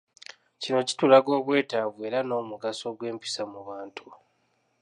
Kino 0.61 0.79
kitulaga 0.87 1.31
obwetaavu 1.39 1.99
era 2.07 2.19
n'omugaso 2.23 2.87
gw'empisa 2.97 3.43
mu 3.51 3.59
bantu. 3.69 4.05